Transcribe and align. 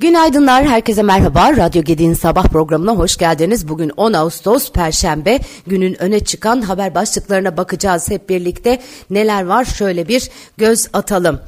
Günaydınlar, 0.00 0.64
herkese 0.64 1.02
merhaba. 1.02 1.56
Radyo 1.56 1.82
Gedi'nin 1.82 2.14
sabah 2.14 2.44
programına 2.44 2.92
hoş 2.92 3.16
geldiniz. 3.16 3.68
Bugün 3.68 3.90
10 3.96 4.12
Ağustos 4.12 4.72
Perşembe. 4.72 5.38
Günün 5.66 6.02
öne 6.02 6.20
çıkan 6.20 6.60
haber 6.60 6.94
başlıklarına 6.94 7.56
bakacağız 7.56 8.10
hep 8.10 8.28
birlikte. 8.28 8.80
Neler 9.10 9.46
var 9.46 9.64
şöyle 9.64 10.08
bir 10.08 10.30
göz 10.56 10.88
atalım. 10.92 11.40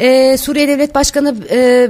Ee, 0.00 0.36
Suriye 0.36 0.68
Devlet 0.68 0.94
Başkanı 0.94 1.34
e, 1.50 1.88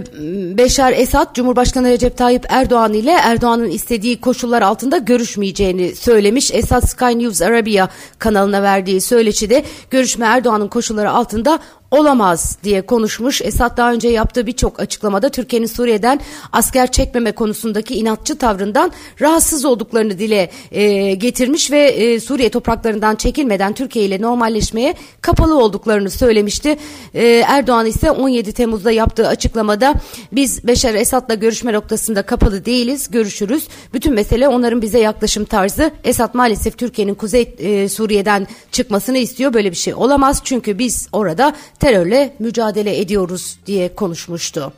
Beşar 0.59 0.93
Esad, 0.93 1.35
Cumhurbaşkanı 1.35 1.89
Recep 1.89 2.17
Tayyip 2.17 2.47
Erdoğan 2.49 2.93
ile 2.93 3.11
Erdoğan'ın 3.11 3.71
istediği 3.71 4.21
koşullar 4.21 4.63
altında 4.63 4.99
görüşmeyeceğini 4.99 5.95
söylemiş. 5.95 6.51
Esad 6.55 6.87
Sky 6.87 7.05
News 7.05 7.43
Arabia 7.43 7.89
kanalına 8.19 8.63
verdiği 8.63 9.01
söyleşide 9.01 9.65
görüşme 9.91 10.27
Erdoğan'ın 10.27 10.69
koşulları 10.69 11.11
altında 11.11 11.59
olamaz 11.91 12.59
diye 12.65 12.83
konuşmuş. 12.83 13.43
Esad 13.43 13.77
daha 13.77 13.93
önce 13.93 14.09
yaptığı 14.09 14.47
birçok 14.47 14.81
açıklamada 14.81 15.29
Türkiye'nin 15.29 15.67
Suriye'den 15.67 16.21
asker 16.53 16.93
çekmeme 16.93 17.33
konusundaki 17.33 17.95
inatçı 17.95 18.39
tavrından 18.39 18.93
rahatsız 19.21 19.65
olduklarını 19.65 20.19
dile 20.19 20.51
e, 20.73 21.15
getirmiş 21.15 21.71
ve 21.71 21.87
e, 21.87 22.21
Suriye 22.21 22.49
topraklarından 22.49 23.17
çekilmeden 23.17 23.73
Türkiye 23.73 24.05
ile 24.05 24.23
normalleşmeye 24.23 24.95
kapalı 25.21 25.59
olduklarını 25.59 26.11
söylemişti. 26.11 26.79
E, 27.15 27.27
Erdoğan 27.47 27.87
ise 27.87 28.11
17 28.11 28.53
Temmuz'da 28.53 28.91
yaptığı 28.91 29.29
açıklamada 29.29 29.95
biz 30.33 30.67
Beşar 30.67 30.95
Esad'la 30.95 31.35
görüşme 31.35 31.73
noktasında 31.73 32.23
kapalı 32.23 32.65
değiliz, 32.65 33.11
görüşürüz. 33.11 33.69
Bütün 33.95 34.15
mesele 34.15 34.49
onların 34.49 34.83
bize 34.83 34.99
yaklaşım 34.99 35.45
tarzı. 35.45 35.91
Esad 36.05 36.35
maalesef 36.35 36.79
Türkiye'nin 36.79 37.15
Kuzey 37.15 37.55
e, 37.59 37.89
Suriye'den 37.89 38.47
çıkmasını 38.73 39.19
istiyor. 39.19 39.53
Böyle 39.53 39.71
bir 39.71 39.77
şey 39.77 39.95
olamaz 39.95 40.41
çünkü 40.45 40.79
biz 40.79 41.09
orada 41.13 41.55
terörle 41.77 42.33
mücadele 42.39 42.99
ediyoruz 42.99 43.59
diye 43.67 43.95
konuşmuştu. 43.95 44.73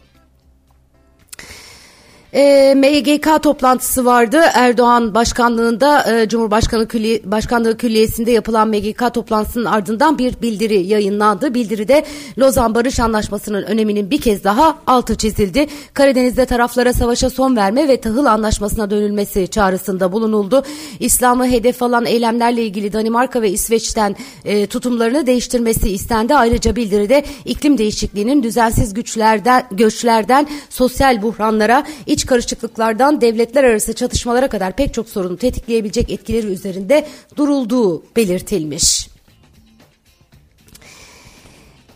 E, 2.32 2.74
MGK 2.76 3.42
toplantısı 3.42 4.04
vardı. 4.04 4.40
Erdoğan 4.54 5.14
başkanlığında 5.14 6.12
e, 6.12 6.28
Cumhurbaşkanı 6.28 6.88
Külli 6.88 7.22
Başkanlığı 7.24 7.76
Külliyesi'nde 7.76 8.30
yapılan 8.30 8.68
MGK 8.68 9.14
toplantısının 9.14 9.64
ardından 9.64 10.18
bir 10.18 10.42
bildiri 10.42 10.86
yayınlandı. 10.86 11.54
Bildiride 11.54 12.04
Lozan 12.38 12.74
Barış 12.74 13.00
Anlaşması'nın 13.00 13.62
öneminin 13.62 14.10
bir 14.10 14.20
kez 14.20 14.44
daha 14.44 14.78
altı 14.86 15.16
çizildi. 15.16 15.66
Karadeniz'de 15.94 16.46
taraflara 16.46 16.92
savaşa 16.92 17.30
son 17.30 17.56
verme 17.56 17.88
ve 17.88 18.00
tahıl 18.00 18.24
anlaşmasına 18.24 18.90
dönülmesi 18.90 19.48
çağrısında 19.48 20.12
bulunuldu. 20.12 20.64
İslam'ı 21.00 21.46
hedef 21.46 21.82
alan 21.82 22.06
eylemlerle 22.06 22.64
ilgili 22.64 22.92
Danimarka 22.92 23.42
ve 23.42 23.50
İsveç'ten 23.50 24.16
e, 24.44 24.66
tutumlarını 24.66 25.26
değiştirmesi 25.26 25.90
istendi. 25.90 26.34
Ayrıca 26.34 26.76
bildiride 26.76 27.24
iklim 27.44 27.78
değişikliğinin 27.78 28.42
düzensiz 28.42 28.94
güçlerden 28.94 29.64
göçlerden 29.70 30.46
sosyal 30.70 31.22
buhranlara 31.22 31.84
iç 32.06 32.17
iç 32.18 32.26
karışıklıklardan 32.26 33.20
devletler 33.20 33.64
arası 33.64 33.92
çatışmalara 33.92 34.48
kadar 34.48 34.76
pek 34.76 34.94
çok 34.94 35.08
sorunu 35.08 35.36
tetikleyebilecek 35.36 36.10
etkileri 36.10 36.46
üzerinde 36.46 37.06
durulduğu 37.36 38.02
belirtilmiş. 38.16 39.08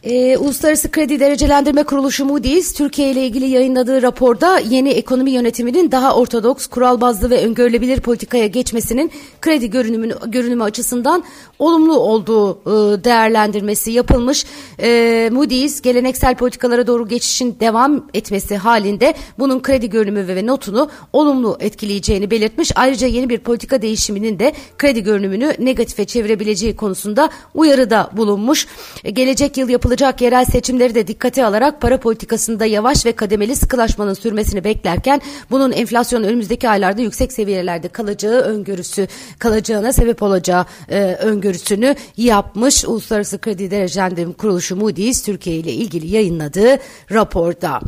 Ee, 0.04 0.36
Uluslararası 0.36 0.90
Kredi 0.90 1.20
Derecelendirme 1.20 1.82
Kuruluşu 1.82 2.24
Moody's 2.24 2.72
Türkiye 2.72 3.10
ile 3.10 3.26
ilgili 3.26 3.46
yayınladığı 3.46 4.02
raporda 4.02 4.58
yeni 4.58 4.90
ekonomi 4.90 5.30
yönetiminin 5.30 5.92
daha 5.92 6.16
ortodoks, 6.16 6.66
kural 6.66 7.00
bazlı 7.00 7.30
ve 7.30 7.46
öngörülebilir 7.46 8.00
politikaya 8.00 8.46
geçmesinin 8.46 9.10
kredi 9.40 9.70
görünümü, 9.70 10.14
görünümü 10.26 10.62
açısından 10.62 11.24
olumlu 11.58 11.96
olduğu 11.96 12.50
e, 12.50 13.04
değerlendirmesi 13.04 13.92
yapılmış. 13.92 14.46
E, 14.80 15.30
Moody's 15.32 15.80
geleneksel 15.80 16.34
politikalara 16.34 16.86
doğru 16.86 17.08
geçişin 17.08 17.56
devam 17.60 18.06
etmesi 18.14 18.56
halinde 18.56 19.14
bunun 19.38 19.60
kredi 19.60 19.90
görünümü 19.90 20.28
ve 20.28 20.46
notunu 20.46 20.88
olumlu 21.12 21.56
etkileyeceğini 21.60 22.30
belirtmiş. 22.30 22.72
Ayrıca 22.74 23.06
yeni 23.06 23.28
bir 23.28 23.38
politika 23.38 23.82
değişiminin 23.82 24.38
de 24.38 24.52
kredi 24.78 25.02
görünümünü 25.02 25.54
negatife 25.58 26.04
çevirebileceği 26.04 26.76
konusunda 26.76 27.30
uyarıda 27.54 28.10
bulunmuş. 28.12 28.66
E, 29.04 29.10
gelecek 29.10 29.56
yıl 29.56 29.68
yapılacak 29.68 29.91
yapılacak 29.92 30.20
yerel 30.20 30.44
seçimleri 30.44 30.94
de 30.94 31.06
dikkate 31.06 31.44
alarak 31.44 31.80
para 31.80 32.00
politikasında 32.00 32.66
yavaş 32.66 33.06
ve 33.06 33.12
kademeli 33.12 33.56
sıkılaşmanın 33.56 34.14
sürmesini 34.14 34.64
beklerken 34.64 35.20
bunun 35.50 35.72
enflasyon 35.72 36.22
önümüzdeki 36.22 36.68
aylarda 36.68 37.02
yüksek 37.02 37.32
seviyelerde 37.32 37.88
kalacağı 37.88 38.40
öngörüsü 38.40 39.08
kalacağına 39.38 39.92
sebep 39.92 40.22
olacağı 40.22 40.66
e, 40.88 41.00
öngörüsünü 41.00 41.94
yapmış. 42.16 42.84
Uluslararası 42.84 43.38
Kredi 43.38 43.70
Derecelendirme 43.70 44.32
Kuruluşu 44.32 44.76
Moody's 44.76 45.22
Türkiye 45.22 45.56
ile 45.56 45.72
ilgili 45.72 46.14
yayınladığı 46.14 46.78
raporda. 47.12 47.80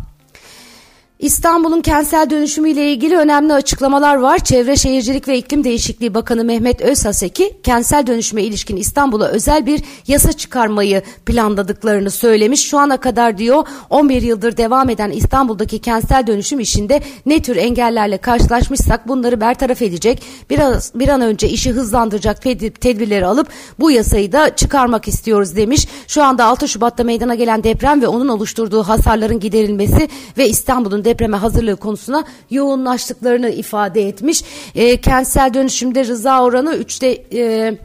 İstanbul'un 1.25 1.81
kentsel 1.81 2.31
dönüşümüyle 2.31 2.93
ilgili 2.93 3.17
önemli 3.17 3.53
açıklamalar 3.53 4.17
var. 4.17 4.39
Çevre 4.39 4.77
Şehircilik 4.77 5.29
ve 5.29 5.39
İklim 5.39 5.65
Değişikliği 5.65 6.15
Bakanı 6.15 6.45
Mehmet 6.45 6.81
Özhaseki 6.81 7.53
kentsel 7.63 8.07
dönüşüme 8.07 8.43
ilişkin 8.43 8.77
İstanbul'a 8.77 9.29
özel 9.29 9.67
bir 9.67 9.83
yasa 10.07 10.33
çıkarmayı 10.33 11.03
planladıklarını 11.27 12.11
söylemiş. 12.11 12.69
Şu 12.69 12.79
ana 12.79 12.97
kadar 12.97 13.39
diyor 13.39 13.67
11 13.91 14.23
yıldır 14.23 14.57
devam 14.57 14.91
eden 14.91 15.11
İstanbul'daki 15.11 15.79
kentsel 15.79 16.27
dönüşüm 16.27 16.61
işinde 16.61 17.03
ne 17.27 17.43
tür 17.43 17.57
engellerle 17.57 18.19
karşılaşmışsak 18.19 19.09
bunları 19.09 19.41
bertaraf 19.41 19.83
edecek. 19.83 20.23
Biraz 20.51 20.93
bir 20.95 21.09
an 21.09 21.21
önce 21.21 21.49
işi 21.49 21.73
hızlandıracak 21.73 22.43
tedbirleri 22.81 23.27
alıp 23.27 23.49
bu 23.81 23.91
yasayı 23.91 24.33
da 24.33 24.57
çıkarmak 24.57 25.09
istiyoruz 25.09 25.57
demiş. 25.57 25.89
Şu 26.09 26.23
anda 26.23 26.45
6 26.45 26.69
Şubat'ta 26.69 27.05
meydana 27.05 27.35
gelen 27.35 27.65
deprem 27.65 28.03
ve 28.03 28.09
onun 28.09 28.29
oluşturduğu 28.29 28.83
hasarların 28.83 29.41
giderilmesi 29.41 30.09
ve 30.39 30.49
İstanbul'un 30.49 31.05
depreme 31.15 31.37
hazırlığı 31.37 31.77
konusuna 31.77 32.25
yoğunlaştıklarını 32.51 33.51
ifade 33.51 34.09
etmiş. 34.09 34.45
E, 34.75 34.97
kentsel 34.97 35.55
dönüşümde 35.55 36.05
rıza 36.05 36.43
oranı 36.43 36.75
üçte... 36.75 37.25
E, 37.33 37.79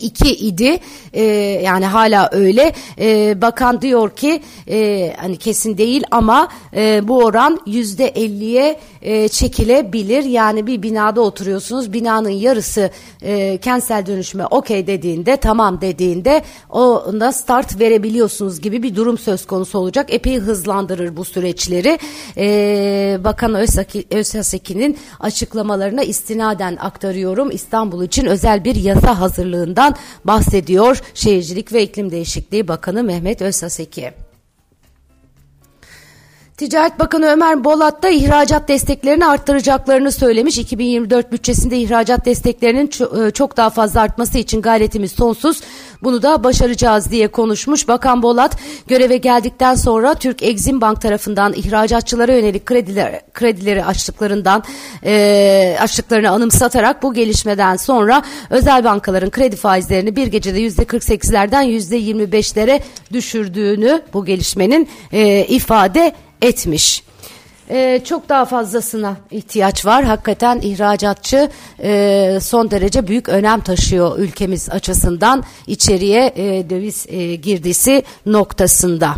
2 0.00 0.28
e, 0.28 0.30
idi 0.30 0.78
e, 1.12 1.22
yani 1.64 1.86
hala 1.86 2.28
öyle 2.32 2.72
e, 2.98 3.40
bakan 3.40 3.82
diyor 3.82 4.10
ki 4.16 4.42
e, 4.68 5.12
hani 5.20 5.36
kesin 5.36 5.78
değil 5.78 6.04
ama 6.10 6.48
e, 6.76 7.08
bu 7.08 7.24
oran 7.24 7.60
yüzde 7.66 8.06
elliye 8.06 8.80
e, 9.02 9.28
çekilebilir. 9.28 10.24
Yani 10.24 10.66
bir 10.66 10.82
binada 10.82 11.20
oturuyorsunuz 11.20 11.92
binanın 11.92 12.28
yarısı 12.28 12.90
e, 13.22 13.58
kentsel 13.58 14.06
dönüşüme 14.06 14.46
okey 14.46 14.86
dediğinde 14.86 15.36
tamam 15.36 15.80
dediğinde 15.80 16.42
onda 16.70 17.32
start 17.32 17.80
verebiliyorsunuz 17.80 18.60
gibi 18.60 18.82
bir 18.82 18.96
durum 18.96 19.18
söz 19.18 19.46
konusu 19.46 19.78
olacak. 19.78 20.14
Epey 20.14 20.38
hızlandırır 20.38 21.16
bu 21.16 21.24
süreçleri. 21.24 21.98
E, 22.36 23.18
Bakan 23.24 23.54
Özhaseki'nin 24.10 24.98
açıklamalarına 25.20 26.02
istinaden 26.02 26.76
aktarıyorum. 26.80 27.50
İstanbul 27.50 28.04
için 28.04 28.26
özel 28.26 28.64
bir 28.64 28.74
yasa 28.74 29.20
hazırlığında 29.20 29.82
planından 29.82 29.96
bahsediyor 30.24 31.00
Şehircilik 31.14 31.72
ve 31.72 31.82
İklim 31.82 32.10
Değişikliği 32.10 32.68
Bakanı 32.68 33.02
Mehmet 33.02 33.42
Özsaseki. 33.42 34.21
Ticaret 36.62 36.98
Bakanı 36.98 37.26
Ömer 37.26 37.64
Bolat 37.64 38.02
da 38.02 38.08
ihracat 38.08 38.68
desteklerini 38.68 39.26
arttıracaklarını 39.26 40.12
söylemiş. 40.12 40.58
2024 40.58 41.32
bütçesinde 41.32 41.78
ihracat 41.78 42.24
desteklerinin 42.24 42.90
e, 43.26 43.30
çok 43.30 43.56
daha 43.56 43.70
fazla 43.70 44.00
artması 44.00 44.38
için 44.38 44.62
gayretimiz 44.62 45.12
sonsuz. 45.12 45.60
Bunu 46.02 46.22
da 46.22 46.44
başaracağız 46.44 47.10
diye 47.10 47.28
konuşmuş. 47.28 47.88
Bakan 47.88 48.22
Bolat 48.22 48.56
göreve 48.86 49.16
geldikten 49.16 49.74
sonra 49.74 50.14
Türk 50.14 50.42
Exim 50.42 50.80
Bank 50.80 51.00
tarafından 51.00 51.52
ihracatçılara 51.52 52.32
yönelik 52.32 52.66
krediler, 52.66 53.20
kredileri 53.34 53.84
açtıklarından 53.84 54.62
e, 55.04 55.76
açtıklarını 55.80 56.30
anımsatarak 56.30 57.02
bu 57.02 57.14
gelişmeden 57.14 57.76
sonra 57.76 58.22
özel 58.50 58.84
bankaların 58.84 59.30
kredi 59.30 59.56
faizlerini 59.56 60.16
bir 60.16 60.26
gecede 60.26 60.60
yüzde 60.60 60.82
48'lerden 60.82 61.62
yüzde 61.62 62.00
25'lere 62.00 62.80
düşürdüğünü 63.12 64.02
bu 64.12 64.24
gelişmenin 64.24 64.88
e, 65.12 65.46
ifade 65.46 66.14
etmiş. 66.42 67.02
Ee, 67.70 68.00
çok 68.04 68.28
daha 68.28 68.44
fazlasına 68.44 69.16
ihtiyaç 69.30 69.86
var. 69.86 70.04
Hakikaten 70.04 70.60
ihracatçı 70.60 71.50
e, 71.82 72.38
son 72.40 72.70
derece 72.70 73.06
büyük 73.06 73.28
önem 73.28 73.60
taşıyor 73.60 74.18
ülkemiz 74.18 74.70
açısından 74.70 75.44
içeriye 75.66 76.32
e, 76.36 76.70
döviz 76.70 77.06
e, 77.08 77.34
girdisi 77.34 78.02
noktasında. 78.26 79.14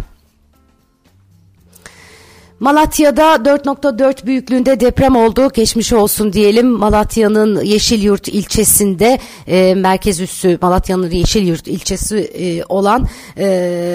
Malatya'da 2.60 3.34
4.4 3.34 4.26
büyüklüğünde 4.26 4.80
deprem 4.80 5.16
oldu. 5.16 5.50
Geçmiş 5.54 5.92
olsun 5.92 6.32
diyelim. 6.32 6.66
Malatya'nın 6.66 7.64
Yeşilyurt 7.64 8.28
ilçesinde 8.28 9.18
e, 9.46 9.74
merkez 9.74 10.20
üssü 10.20 10.58
Malatya'nın 10.62 11.10
Yeşilyurt 11.10 11.68
ilçesi 11.68 12.16
e, 12.18 12.64
olan 12.64 13.08
e, 13.36 13.44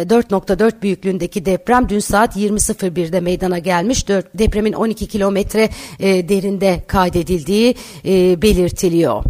4.4 0.09 0.81
büyüklüğündeki 0.81 1.45
deprem 1.45 1.89
dün 1.89 1.99
saat 1.99 2.37
20.01'de 2.37 3.19
meydana 3.19 3.59
gelmiş. 3.59 4.07
4, 4.07 4.25
depremin 4.33 4.73
12 4.73 5.07
kilometre 5.07 5.69
e, 5.99 6.29
derinde 6.29 6.83
kaydedildiği 6.87 7.75
e, 8.05 8.41
belirtiliyor. 8.41 9.23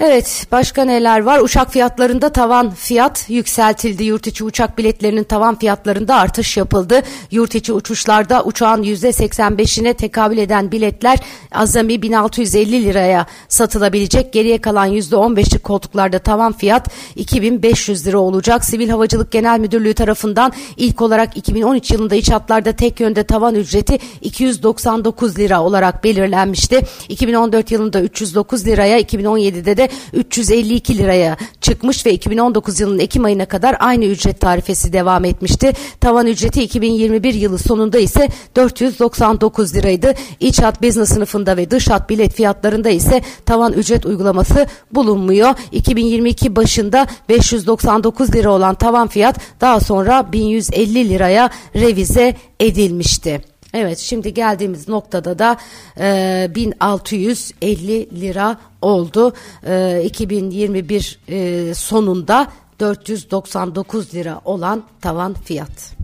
Evet 0.00 0.46
başka 0.52 0.84
neler 0.84 1.20
var? 1.20 1.40
Uçak 1.40 1.72
fiyatlarında 1.72 2.28
tavan 2.28 2.70
fiyat 2.70 3.30
yükseltildi. 3.30 4.04
Yurt 4.04 4.26
içi 4.26 4.44
uçak 4.44 4.78
biletlerinin 4.78 5.24
tavan 5.24 5.58
fiyatlarında 5.58 6.16
artış 6.16 6.56
yapıldı. 6.56 7.02
Yurt 7.30 7.54
içi 7.54 7.72
uçuşlarda 7.72 8.44
uçağın 8.44 8.82
%85'ine 8.82 9.94
tekabül 9.94 10.38
eden 10.38 10.72
biletler 10.72 11.18
azami 11.52 12.02
1650 12.02 12.84
liraya 12.84 13.26
satılabilecek. 13.48 14.32
Geriye 14.32 14.58
kalan 14.58 14.88
%15'lik 14.88 15.64
koltuklarda 15.64 16.18
tavan 16.18 16.52
fiyat 16.52 16.88
2500 17.16 18.06
lira 18.06 18.18
olacak. 18.18 18.64
Sivil 18.64 18.88
Havacılık 18.88 19.32
Genel 19.32 19.60
Müdürlüğü 19.60 19.94
tarafından 19.94 20.52
ilk 20.76 21.02
olarak 21.02 21.36
2013 21.36 21.90
yılında 21.90 22.14
iç 22.14 22.30
hatlarda 22.30 22.72
tek 22.72 23.00
yönde 23.00 23.22
tavan 23.22 23.54
ücreti 23.54 23.98
299 24.20 25.38
lira 25.38 25.62
olarak 25.62 26.04
belirlenmişti. 26.04 26.82
2014 27.08 27.70
yılında 27.70 28.00
309 28.00 28.66
liraya 28.66 29.00
2017'de 29.00 29.76
de 29.76 29.87
352 30.12 30.98
liraya 30.98 31.36
çıkmış 31.60 32.06
ve 32.06 32.12
2019 32.12 32.80
yılının 32.80 32.98
Ekim 32.98 33.24
ayına 33.24 33.46
kadar 33.46 33.76
aynı 33.80 34.04
ücret 34.04 34.40
tarifesi 34.40 34.92
devam 34.92 35.24
etmişti. 35.24 35.72
Tavan 36.00 36.26
ücreti 36.26 36.62
2021 36.62 37.34
yılı 37.34 37.58
sonunda 37.58 37.98
ise 37.98 38.28
499 38.56 39.74
liraydı. 39.74 40.14
İç 40.40 40.62
hat 40.62 40.82
business 40.82 41.08
sınıfında 41.08 41.56
ve 41.56 41.70
dış 41.70 41.88
hat 41.88 42.10
bilet 42.10 42.34
fiyatlarında 42.34 42.88
ise 42.88 43.22
tavan 43.46 43.72
ücret 43.72 44.06
uygulaması 44.06 44.66
bulunmuyor. 44.92 45.54
2022 45.72 46.56
başında 46.56 47.06
599 47.28 48.34
lira 48.34 48.50
olan 48.50 48.74
tavan 48.74 49.08
fiyat 49.08 49.40
daha 49.60 49.80
sonra 49.80 50.32
1150 50.32 51.08
liraya 51.08 51.50
revize 51.74 52.36
edilmişti. 52.60 53.57
Evet 53.74 53.98
şimdi 53.98 54.34
geldiğimiz 54.34 54.88
noktada 54.88 55.38
da 55.38 55.56
e, 56.00 56.50
1650 56.54 58.20
lira 58.20 58.58
oldu. 58.82 59.32
E, 59.66 60.02
2021 60.04 61.20
e, 61.28 61.74
sonunda 61.74 62.48
499 62.80 64.14
lira 64.14 64.40
olan 64.44 64.84
tavan 65.00 65.34
fiyat. 65.34 65.97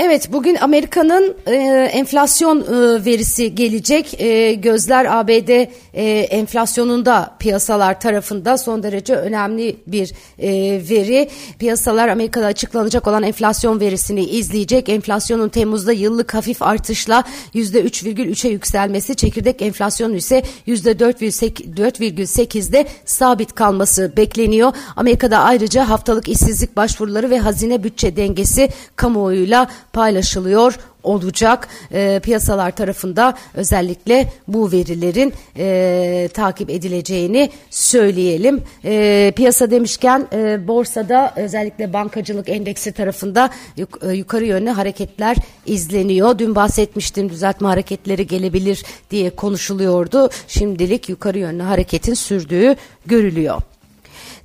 Evet 0.00 0.32
bugün 0.32 0.54
Amerika'nın 0.54 1.36
e, 1.46 1.54
enflasyon 1.92 2.60
e, 2.60 3.04
verisi 3.04 3.54
gelecek. 3.54 4.20
E, 4.20 4.54
gözler 4.54 5.04
ABD 5.04 5.48
e, 5.94 6.20
enflasyonunda 6.20 7.36
piyasalar 7.38 8.00
tarafında 8.00 8.58
son 8.58 8.82
derece 8.82 9.14
önemli 9.14 9.76
bir 9.86 10.12
e, 10.38 10.48
veri. 10.90 11.28
Piyasalar 11.58 12.08
Amerika'da 12.08 12.46
açıklanacak 12.46 13.06
olan 13.06 13.22
enflasyon 13.22 13.80
verisini 13.80 14.24
izleyecek. 14.24 14.88
Enflasyonun 14.88 15.48
Temmuz'da 15.48 15.92
yıllık 15.92 16.34
hafif 16.34 16.62
artışla 16.62 17.24
%3,3'e 17.54 18.50
yükselmesi, 18.50 19.16
çekirdek 19.16 19.62
enflasyonu 19.62 20.16
ise 20.16 20.42
%4,8'de 20.68 22.86
sabit 23.04 23.54
kalması 23.54 24.12
bekleniyor. 24.16 24.72
Amerika'da 24.96 25.38
ayrıca 25.38 25.88
haftalık 25.88 26.28
işsizlik 26.28 26.76
başvuruları 26.76 27.30
ve 27.30 27.38
hazine 27.38 27.84
bütçe 27.84 28.16
dengesi 28.16 28.68
kamuoyuyla 28.96 29.68
paylaşılıyor 29.92 30.78
olacak 31.02 31.68
e, 31.92 32.20
piyasalar 32.20 32.70
tarafında 32.70 33.34
özellikle 33.54 34.32
bu 34.48 34.72
verilerin 34.72 35.32
e, 35.56 36.28
takip 36.34 36.70
edileceğini 36.70 37.50
söyleyelim. 37.70 38.62
E, 38.84 39.32
piyasa 39.36 39.70
demişken 39.70 40.26
e, 40.32 40.68
borsada 40.68 41.32
özellikle 41.36 41.92
bankacılık 41.92 42.48
endeksi 42.48 42.92
tarafında 42.92 43.50
yuk, 43.76 43.98
e, 44.02 44.12
yukarı 44.12 44.44
yönlü 44.44 44.70
hareketler 44.70 45.36
izleniyor. 45.66 46.38
Dün 46.38 46.54
bahsetmiştim 46.54 47.30
düzeltme 47.30 47.68
hareketleri 47.68 48.26
gelebilir 48.26 48.84
diye 49.10 49.30
konuşuluyordu. 49.30 50.30
Şimdilik 50.48 51.08
yukarı 51.08 51.38
yönlü 51.38 51.62
hareketin 51.62 52.14
sürdüğü 52.14 52.76
görülüyor. 53.06 53.62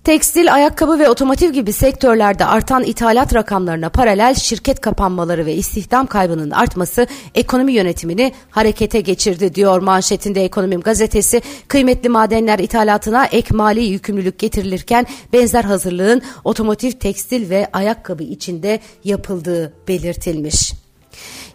Tekstil, 0.04 0.54
ayakkabı 0.54 1.00
ve 1.00 1.10
otomotiv 1.10 1.52
gibi 1.52 1.74
sektörlerde 1.74 2.46
artan 2.46 2.84
ithalat 2.84 3.36
rakamlarına 3.36 3.90
paralel 3.90 4.36
şirket 4.36 4.82
kapanmaları 4.82 5.46
ve 5.46 5.54
istihdam 5.54 6.08
kaybının 6.08 6.52
artması 6.52 7.08
ekonomi 7.36 7.74
yönetimini 7.74 8.34
harekete 8.50 9.02
geçirdi 9.02 9.56
diyor 9.56 9.82
manşetinde 9.82 10.44
Ekonomim 10.44 10.82
gazetesi. 10.82 11.42
Kıymetli 11.68 12.10
madenler 12.10 12.60
ithalatına 12.60 13.26
ek 13.26 13.56
mali 13.56 13.84
yükümlülük 13.84 14.40
getirilirken 14.40 15.06
benzer 15.34 15.64
hazırlığın 15.64 16.22
otomotiv, 16.44 16.92
tekstil 16.92 17.50
ve 17.50 17.68
ayakkabı 17.74 18.24
içinde 18.24 18.80
yapıldığı 19.04 19.74
belirtilmiş. 19.88 20.83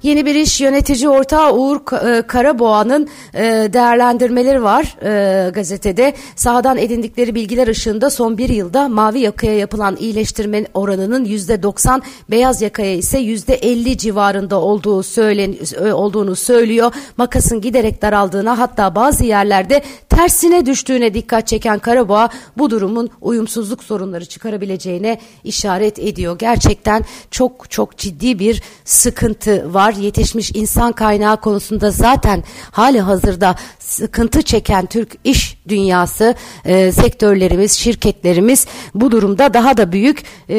Yeni 0.03 0.27
bir 0.27 0.35
iş 0.35 0.61
yönetici 0.61 1.09
ortağı 1.09 1.53
Uğur 1.55 1.77
e, 1.77 2.23
Karaboğa'nın 2.23 3.09
e, 3.35 3.43
değerlendirmeleri 3.73 4.63
var 4.63 4.97
e, 5.03 5.51
gazetede. 5.51 6.15
Sahadan 6.37 6.79
edindikleri 6.79 7.35
bilgiler 7.35 7.69
ışığında 7.69 8.11
son 8.11 8.39
bir 8.39 8.49
yılda 8.49 8.89
mavi 8.89 9.21
yakaya 9.21 9.55
yapılan 9.55 9.97
iyileştirme 9.97 10.65
oranının 10.75 11.25
yüzde 11.25 11.63
90, 11.63 12.03
beyaz 12.31 12.63
yakaya 12.63 12.95
ise 12.95 13.19
yüzde 13.19 13.55
50 13.55 13.99
civarında 13.99 14.61
olduğu 14.61 15.03
söylen, 15.03 15.55
olduğunu 15.93 16.37
söylüyor. 16.37 16.93
Makasın 17.17 17.61
giderek 17.61 18.03
daraldığına 18.03 18.59
hatta 18.59 18.95
bazı 18.95 19.25
yerlerde 19.25 19.83
tersine 20.09 20.67
düştüğüne 20.67 21.15
dikkat 21.15 21.47
çeken 21.47 21.79
Karaboğa 21.79 22.29
bu 22.59 22.71
durumun 22.71 23.11
uyumsuzluk 23.21 23.85
sorunları 23.85 24.25
çıkarabileceğine 24.25 25.19
işaret 25.45 25.99
ediyor. 25.99 26.39
Gerçekten 26.39 27.05
çok 27.31 27.71
çok 27.71 27.99
ciddi 27.99 28.39
bir 28.39 28.63
sıkıntı 28.85 29.75
var. 29.75 29.88
Yetişmiş 29.93 30.51
insan 30.55 30.93
kaynağı 30.93 31.41
konusunda 31.41 31.91
zaten 31.91 32.45
hali 32.71 33.01
hazırda 33.01 33.55
sıkıntı 33.79 34.43
çeken 34.43 34.87
Türk 34.87 35.17
iş 35.25 35.59
dünyası, 35.69 36.35
e, 36.65 36.93
sektörlerimiz, 36.93 37.73
şirketlerimiz 37.73 38.67
bu 38.95 39.11
durumda 39.11 39.55
daha 39.55 39.77
da 39.77 39.93
büyük 39.93 40.23
e, 40.49 40.57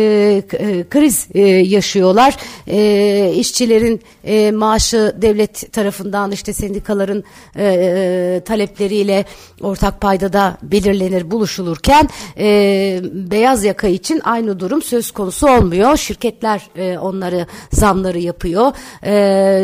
e, 0.54 0.90
kriz 0.90 1.28
e, 1.34 1.42
yaşıyorlar. 1.50 2.38
E, 2.68 3.34
işçilerin 3.36 4.02
e, 4.24 4.52
maaşı 4.52 5.16
devlet 5.22 5.74
tarafından 5.74 6.32
işte 6.32 6.54
sendikaların 6.54 7.24
e, 7.56 7.66
e, 7.66 8.42
talepleriyle 8.46 9.25
ortak 9.62 10.02
paydada 10.02 10.58
belirlenir, 10.64 11.32
buluşulurken 11.32 12.10
e, 12.38 13.00
beyaz 13.04 13.64
yaka 13.64 13.88
için 13.88 14.22
aynı 14.24 14.60
durum 14.60 14.82
söz 14.82 15.12
konusu 15.12 15.50
olmuyor. 15.50 15.98
Şirketler 15.98 16.70
e, 16.75 16.98
onları 16.98 17.46
zamları 17.72 18.20
yapıyor. 18.20 18.72
E, 19.06 19.19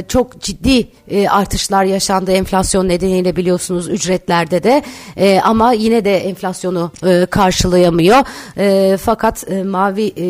çok 0.07 0.42
ciddi 0.42 0.88
e, 1.07 1.28
artışlar 1.28 1.84
yaşandı 1.84 2.31
enflasyon 2.31 2.88
nedeniyle 2.88 3.36
biliyorsunuz 3.36 3.89
ücretlerde 3.89 4.63
de 4.63 4.84
e, 5.18 5.39
ama 5.39 5.74
yine 5.74 6.06
de 6.06 6.18
enflasyonu 6.18 6.91
e, 7.06 7.25
karşılayamıyor. 7.25 8.18
E, 8.58 8.98
fakat 8.98 9.51
e, 9.51 9.63
mavi 9.63 10.13
e, 10.18 10.25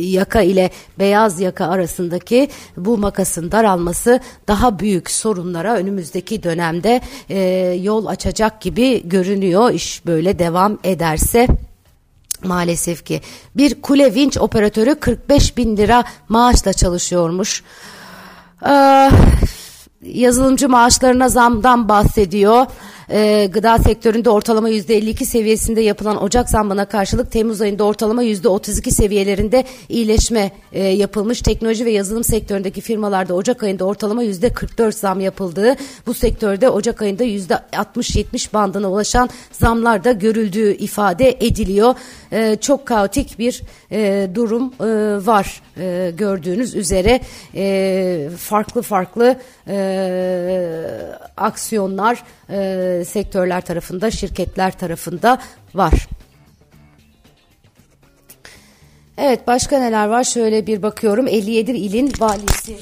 yaka 0.00 0.42
ile 0.42 0.70
beyaz 0.98 1.40
yaka 1.40 1.66
arasındaki 1.66 2.48
bu 2.76 2.98
makasın 2.98 3.52
daralması 3.52 4.20
daha 4.48 4.78
büyük 4.78 5.10
sorunlara 5.10 5.74
önümüzdeki 5.74 6.42
dönemde 6.42 7.00
e, 7.30 7.38
yol 7.82 8.06
açacak 8.06 8.60
gibi 8.60 9.08
görünüyor. 9.08 9.70
İş 9.70 10.06
böyle 10.06 10.38
devam 10.38 10.78
ederse. 10.84 11.48
Maalesef 12.44 13.04
ki 13.04 13.20
bir 13.56 13.82
kule 13.82 14.14
vinç 14.14 14.38
operatörü 14.38 15.00
45 15.00 15.56
bin 15.56 15.76
lira 15.76 16.04
maaşla 16.28 16.72
çalışıyormuş. 16.72 17.62
Ee, 18.66 19.10
yazılımcı 20.04 20.68
maaşlarına 20.68 21.28
zamdan 21.28 21.88
bahsediyor 21.88 22.66
e, 23.10 23.48
gıda 23.52 23.78
sektöründe 23.78 24.30
ortalama 24.30 24.70
%52 24.70 25.24
seviyesinde 25.24 25.80
yapılan 25.80 26.22
Ocak 26.22 26.50
zammına 26.50 26.84
karşılık 26.84 27.32
Temmuz 27.32 27.60
ayında 27.60 27.84
ortalama 27.84 28.24
%32 28.24 28.90
seviyelerinde 28.90 29.64
iyileşme 29.88 30.50
e, 30.72 30.82
yapılmış. 30.82 31.42
Teknoloji 31.42 31.84
ve 31.84 31.90
yazılım 31.90 32.24
sektöründeki 32.24 32.80
firmalarda 32.80 33.34
Ocak 33.34 33.62
ayında 33.62 33.84
ortalama 33.84 34.24
%44 34.24 34.92
zam 34.92 35.20
yapıldığı, 35.20 35.76
bu 36.06 36.14
sektörde 36.14 36.68
Ocak 36.68 37.02
ayında 37.02 37.24
%60-70 37.24 38.52
bandına 38.52 38.90
ulaşan 38.90 39.28
zamlar 39.52 40.04
da 40.04 40.12
görüldüğü 40.12 40.74
ifade 40.74 41.30
ediliyor. 41.30 41.94
E, 42.32 42.56
çok 42.60 42.86
kaotik 42.86 43.38
bir 43.38 43.62
e, 43.90 44.28
durum 44.34 44.72
e, 44.80 44.86
var 45.26 45.62
e, 45.76 46.12
gördüğünüz 46.16 46.74
üzere 46.74 47.20
e, 47.54 48.28
farklı 48.38 48.82
farklı 48.82 49.36
e, 49.68 49.74
aksiyonlar 51.36 52.22
e, 52.50 53.04
sektörler 53.04 53.60
tarafında, 53.60 54.10
şirketler 54.10 54.78
tarafında 54.78 55.38
var. 55.74 56.08
Evet 59.18 59.46
başka 59.46 59.78
neler 59.78 60.06
var? 60.06 60.24
Şöyle 60.24 60.66
bir 60.66 60.82
bakıyorum. 60.82 61.28
57 61.28 61.70
ilin 61.70 62.12
valisi 62.18 62.76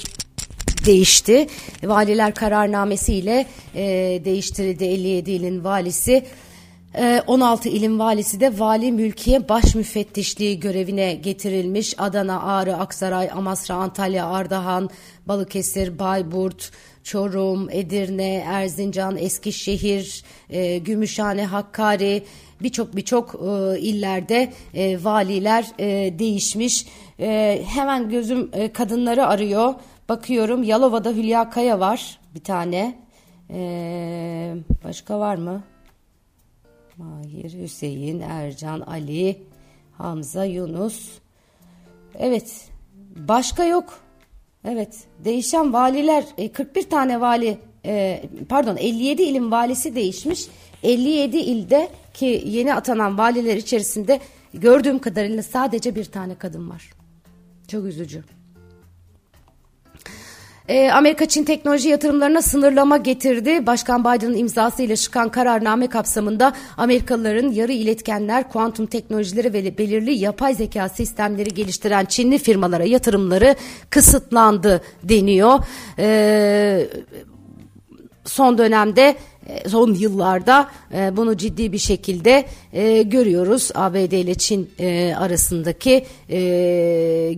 değişti. 0.87 1.47
Valiler 1.85 2.35
kararnamesiyle 2.35 3.47
e, 3.75 3.85
değiştirildi 4.25 4.85
57 4.85 5.31
ilin 5.31 5.65
valisi. 5.65 6.25
16 6.95 7.69
ee, 7.69 7.73
ilim 7.73 7.99
valisi 7.99 8.41
de 8.41 8.59
vali 8.59 8.93
mülkiye 8.93 9.49
baş 9.49 9.75
müfettişliği 9.75 10.61
görevine 10.61 11.15
getirilmiş. 11.15 11.95
Adana, 11.99 12.43
Ağrı, 12.43 12.77
Aksaray, 12.77 13.31
Amasra, 13.35 13.75
Antalya, 13.75 14.27
Ardahan, 14.27 14.91
Balıkesir, 15.29 15.99
Bayburt, 15.99 16.71
Çorum, 17.05 17.69
Edirne, 17.71 18.35
Erzincan, 18.35 19.17
Eskişehir, 19.17 20.25
e, 20.51 20.79
Gümüşhane, 20.79 21.47
Hakkari 21.47 22.23
birçok 22.63 22.97
birçok 22.97 23.35
e, 23.35 23.79
illerde 23.79 24.53
e, 24.75 25.05
valiler 25.05 25.65
değişmiş. 26.19 26.87
Hemen 27.75 28.11
gözüm 28.11 28.51
kadınları 28.73 29.27
arıyor. 29.27 29.75
Bakıyorum 30.09 30.63
Yalova'da 30.63 31.11
Hülya 31.11 31.51
Kaya 31.51 31.81
var 31.81 32.19
bir 32.35 32.41
tane. 32.41 32.99
Başka 34.85 35.19
var 35.19 35.37
mı? 35.37 35.63
Mahir, 36.97 37.63
Hüseyin, 37.63 38.21
Ercan, 38.21 38.81
Ali, 38.81 39.43
Hamza, 39.93 40.45
Yunus. 40.45 41.09
Evet. 42.19 42.69
Başka 43.17 43.65
yok. 43.65 44.01
Evet. 44.65 45.05
Değişen 45.25 45.73
valiler 45.73 46.25
41 46.53 46.81
e, 46.81 46.89
tane 46.89 47.21
vali 47.21 47.59
e, 47.85 48.23
pardon 48.49 48.77
57 48.77 49.23
ilin 49.23 49.51
valisi 49.51 49.95
değişmiş. 49.95 50.49
57 50.83 51.37
ilde 51.37 51.89
ki 52.15 52.43
yeni 52.47 52.75
atanan 52.75 53.19
valiler 53.19 53.57
içerisinde 53.57 54.21
gördüğüm 54.55 54.99
kadarıyla 54.99 55.43
sadece 55.43 55.95
bir 55.95 56.05
tane 56.05 56.35
kadın 56.35 56.71
var. 56.71 56.93
Çok 57.69 57.85
üzücü. 57.85 58.25
E, 60.69 60.91
Amerika 60.91 61.27
Çin 61.27 61.45
teknoloji 61.45 61.89
yatırımlarına 61.89 62.43
sınırlama 62.43 62.97
getirdi. 62.97 63.67
Başkan 63.67 64.01
Biden'ın 64.01 64.37
imzasıyla 64.37 64.97
çıkan 64.97 65.29
kararname 65.29 65.87
kapsamında 65.87 66.53
Amerikalıların 66.77 67.51
yarı 67.51 67.73
iletkenler, 67.73 68.49
kuantum 68.49 68.87
teknolojileri 68.87 69.53
ve 69.53 69.79
belirli 69.79 70.13
yapay 70.13 70.55
zeka 70.55 70.89
sistemleri 70.89 71.55
geliştiren 71.55 72.05
Çinli 72.05 72.39
firmalara 72.39 72.85
yatırımları 72.85 73.55
kısıtlandı 73.91 74.83
deniyor. 75.03 75.59
E, 75.99 76.89
son 78.25 78.59
dönemde 78.59 79.17
son 79.69 79.95
yıllarda 79.95 80.69
e, 80.95 81.17
bunu 81.17 81.37
ciddi 81.37 81.73
bir 81.73 81.79
şekilde 81.79 82.45
e, 82.73 83.03
görüyoruz. 83.03 83.71
ABD 83.75 84.13
ile 84.13 84.35
Çin 84.35 84.71
arasındaki 85.17 86.07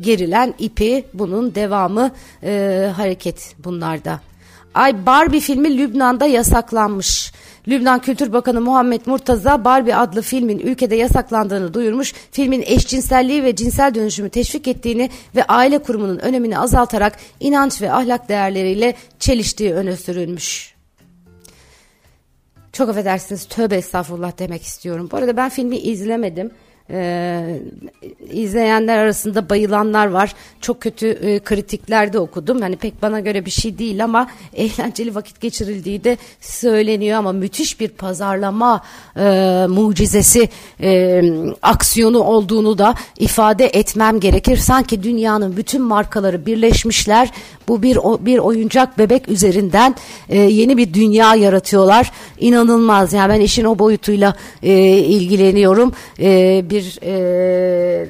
gerilen 0.00 0.54
ipi 0.58 1.04
bunun 1.14 1.54
devamı 1.54 2.10
hareket 2.96 3.54
bunlarda. 3.64 4.20
Ay 4.74 5.06
Barbie 5.06 5.40
filmi 5.40 5.78
Lübnan'da 5.78 6.26
yasaklanmış. 6.26 7.32
Lübnan 7.68 8.00
Kültür 8.00 8.32
Bakanı 8.32 8.60
Muhammed 8.60 9.00
Murtaza 9.06 9.64
Barbie 9.64 9.94
adlı 9.94 10.22
filmin 10.22 10.58
ülkede 10.58 10.96
yasaklandığını 10.96 11.74
duyurmuş. 11.74 12.12
Filmin 12.30 12.62
eşcinselliği 12.66 13.44
ve 13.44 13.56
cinsel 13.56 13.94
dönüşümü 13.94 14.30
teşvik 14.30 14.68
ettiğini 14.68 15.10
ve 15.36 15.44
aile 15.44 15.78
kurumunun 15.78 16.18
önemini 16.18 16.58
azaltarak 16.58 17.16
inanç 17.40 17.82
ve 17.82 17.92
ahlak 17.92 18.28
değerleriyle 18.28 18.94
çeliştiği 19.18 19.74
öne 19.74 19.96
sürülmüş. 19.96 20.73
Çok 22.74 22.88
affedersiniz 22.88 23.44
tövbe 23.44 23.76
estağfurullah 23.76 24.38
demek 24.38 24.62
istiyorum. 24.62 25.08
Bu 25.12 25.16
arada 25.16 25.36
ben 25.36 25.48
filmi 25.48 25.76
izlemedim. 25.76 26.50
Ee, 26.90 27.60
izleyenler 28.32 28.98
arasında 28.98 29.48
bayılanlar 29.48 30.06
var. 30.06 30.34
Çok 30.60 30.80
kötü 30.80 31.08
e, 31.08 31.38
kritikler 31.38 32.12
de 32.12 32.18
okudum. 32.18 32.60
Hani 32.60 32.76
pek 32.76 33.02
bana 33.02 33.20
göre 33.20 33.46
bir 33.46 33.50
şey 33.50 33.78
değil 33.78 34.04
ama 34.04 34.30
eğlenceli 34.54 35.14
vakit 35.14 35.40
geçirildiği 35.40 36.04
de 36.04 36.16
söyleniyor 36.40 37.18
ama 37.18 37.32
müthiş 37.32 37.80
bir 37.80 37.88
pazarlama 37.88 38.82
e, 39.16 39.22
mucizesi 39.68 40.48
e, 40.80 41.22
aksiyonu 41.62 42.18
olduğunu 42.18 42.78
da 42.78 42.94
ifade 43.18 43.66
etmem 43.66 44.20
gerekir. 44.20 44.56
Sanki 44.56 45.02
dünyanın 45.02 45.56
bütün 45.56 45.82
markaları 45.82 46.46
birleşmişler. 46.46 47.30
Bu 47.68 47.82
bir 47.82 47.96
bir 47.96 48.38
oyuncak 48.38 48.98
bebek 48.98 49.28
üzerinden 49.28 49.94
e, 50.28 50.38
yeni 50.38 50.76
bir 50.76 50.94
dünya 50.94 51.34
yaratıyorlar. 51.34 52.12
İnanılmaz. 52.38 53.12
Yani 53.12 53.28
ben 53.28 53.40
işin 53.40 53.64
o 53.64 53.78
boyutuyla 53.78 54.36
e, 54.62 54.72
ilgileniyorum. 54.98 55.92
E, 56.20 56.70
bir 56.74 56.98
e, 57.02 58.06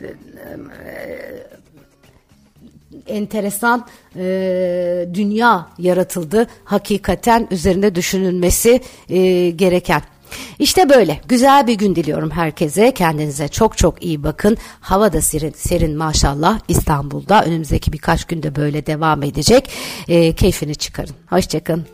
enteresan 3.07 3.87
e, 4.17 5.09
dünya 5.15 5.69
yaratıldı. 5.79 6.47
Hakikaten 6.65 7.49
üzerinde 7.51 7.95
düşünülmesi 7.95 8.81
e, 9.09 9.51
gereken. 9.51 10.03
İşte 10.59 10.89
böyle 10.89 11.21
güzel 11.29 11.67
bir 11.67 11.75
gün 11.75 11.97
diliyorum 11.97 12.31
herkese. 12.31 12.95
Kendinize 12.95 13.49
çok 13.49 13.79
çok 13.79 14.05
iyi 14.05 14.23
bakın. 14.23 14.57
Hava 14.81 15.13
da 15.13 15.21
serin, 15.21 15.53
serin 15.57 15.97
maşallah 15.97 16.61
İstanbul'da. 16.69 17.45
Önümüzdeki 17.45 17.93
birkaç 17.93 18.25
günde 18.25 18.57
böyle 18.57 18.87
devam 18.87 19.23
edecek. 19.23 19.71
E, 20.09 20.33
keyfini 20.33 20.75
çıkarın. 20.75 21.15
Hoşçakalın. 21.31 21.85